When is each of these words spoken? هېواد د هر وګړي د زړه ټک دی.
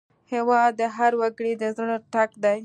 هېواد 0.31 0.71
د 0.79 0.81
هر 0.95 1.11
وګړي 1.21 1.53
د 1.57 1.63
زړه 1.77 1.95
ټک 2.13 2.31
دی. 2.43 2.57